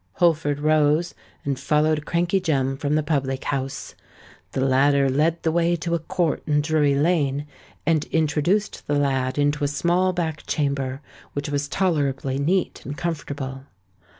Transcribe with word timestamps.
Holford 0.13 0.59
rose, 0.61 1.13
and 1.45 1.59
followed 1.59 2.07
Crankey 2.07 2.39
Jem 2.39 2.75
from 2.75 2.95
the 2.95 3.03
public 3.03 3.43
house. 3.43 3.93
The 4.53 4.65
latter 4.65 5.07
led 5.09 5.43
the 5.43 5.51
way 5.51 5.75
to 5.75 5.93
a 5.93 5.99
court 5.99 6.41
in 6.47 6.61
Drury 6.61 6.95
Lane; 6.95 7.45
and 7.85 8.05
introduced 8.05 8.87
the 8.87 8.95
lad 8.97 9.37
into 9.37 9.63
a 9.63 9.67
small 9.67 10.11
back 10.11 10.43
chamber, 10.47 11.01
which 11.33 11.49
was 11.49 11.67
tolerably 11.67 12.39
neat 12.39 12.83
and 12.83 12.97
comfortable. 12.97 13.65